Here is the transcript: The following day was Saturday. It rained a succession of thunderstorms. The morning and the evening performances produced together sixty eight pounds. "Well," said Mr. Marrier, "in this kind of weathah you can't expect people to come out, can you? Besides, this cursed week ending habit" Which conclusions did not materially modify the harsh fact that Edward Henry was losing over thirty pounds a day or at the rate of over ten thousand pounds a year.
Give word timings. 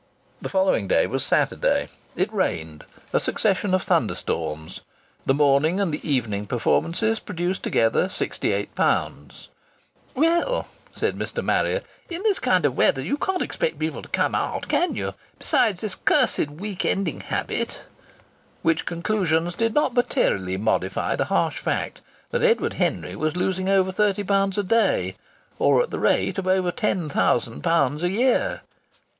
The 0.41 0.49
following 0.49 0.87
day 0.87 1.05
was 1.05 1.23
Saturday. 1.23 1.87
It 2.15 2.33
rained 2.33 2.85
a 3.13 3.19
succession 3.19 3.75
of 3.75 3.83
thunderstorms. 3.83 4.81
The 5.27 5.35
morning 5.35 5.79
and 5.79 5.93
the 5.93 6.01
evening 6.09 6.47
performances 6.47 7.19
produced 7.19 7.61
together 7.61 8.09
sixty 8.09 8.51
eight 8.51 8.73
pounds. 8.73 9.49
"Well," 10.15 10.65
said 10.91 11.15
Mr. 11.15 11.43
Marrier, 11.43 11.83
"in 12.09 12.23
this 12.23 12.39
kind 12.39 12.65
of 12.65 12.73
weathah 12.75 13.05
you 13.05 13.15
can't 13.15 13.43
expect 13.43 13.77
people 13.77 14.01
to 14.01 14.09
come 14.09 14.33
out, 14.33 14.67
can 14.67 14.95
you? 14.95 15.13
Besides, 15.37 15.81
this 15.81 15.93
cursed 15.93 16.49
week 16.49 16.83
ending 16.83 17.19
habit" 17.21 17.81
Which 18.63 18.87
conclusions 18.87 19.53
did 19.53 19.75
not 19.75 19.93
materially 19.93 20.57
modify 20.57 21.15
the 21.15 21.25
harsh 21.25 21.59
fact 21.59 22.01
that 22.31 22.41
Edward 22.41 22.73
Henry 22.73 23.15
was 23.15 23.37
losing 23.37 23.69
over 23.69 23.91
thirty 23.91 24.23
pounds 24.23 24.57
a 24.57 24.63
day 24.63 25.13
or 25.59 25.83
at 25.83 25.91
the 25.91 25.99
rate 25.99 26.39
of 26.39 26.47
over 26.47 26.71
ten 26.71 27.07
thousand 27.07 27.61
pounds 27.61 28.01
a 28.01 28.09
year. 28.09 28.61